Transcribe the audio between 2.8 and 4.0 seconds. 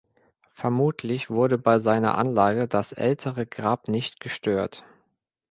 ältere Grab